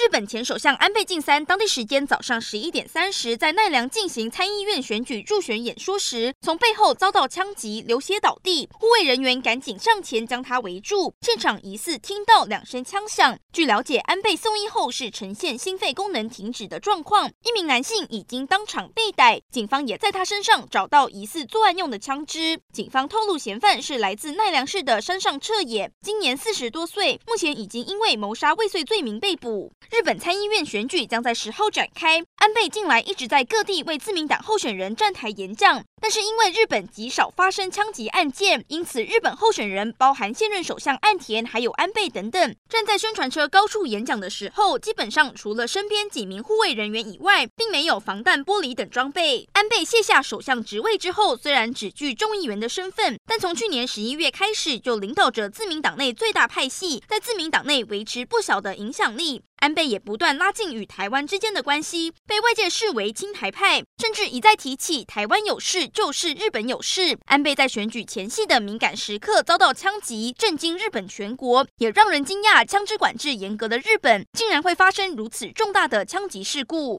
[0.00, 11.12] 日本前首相安倍晋三当地时间早上十一点三十，在奈良进行参议院选举助选演说时，从背后遭到枪击，流血倒地，护卫人员赶紧上前将他围住。
[11.20, 13.38] 现场疑似听到两声枪响。
[13.52, 17.30] 据了解，安倍送医后是呈现心肺功能停止的状况。
[17.44, 22.58] 一名男性已经当场被逮，警方也在他身上找到疑似作案用的枪支。
[22.72, 29.70] 警方透露，嫌犯是来自奈良市的山上彻也，今年四十多岁，目前已经因为谋杀未遂罪名被捕。
[29.90, 32.22] 日本参议院选举将在十号展开。
[32.36, 49.48] 安倍近来一直在各地为自民党候选人站台演讲，但是因为日本极少发生枪击案件，因此日本候选人包含现任首相岸田还有安倍等等，站在宣传车高处演讲的时候，基本上除了身边几名护卫人员以外，并没有防弹玻璃等装备。
[49.54, 59.42] 安倍卸下首相职位之后，虽然只具众议员的身份，但从去年十一月开始就领导着自民党内最大派系，在自民党内维持不小的影响力。
[59.60, 67.18] 安倍也不断拉近与台湾之间的关系，被外界视为亲台派，甚至一再提起台湾有事就是日本有事。
[67.26, 72.64] 安倍在选举前夕的敏感时刻遭到枪击，震惊日本全国，也让人惊讶。
[72.64, 76.98] 枪支管制严格的日本，竟然会发生如此重大的枪击事故。